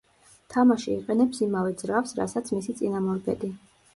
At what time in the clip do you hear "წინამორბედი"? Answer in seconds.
2.81-3.51